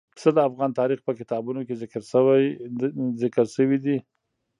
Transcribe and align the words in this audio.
پسه 0.15 0.29
د 0.33 0.37
افغان 0.49 0.71
تاریخ 0.79 0.99
په 1.03 1.11
کتابونو 1.19 1.61
کې 1.67 1.73
ذکر 3.37 3.45
شوي 3.55 3.77
دي. 3.85 3.97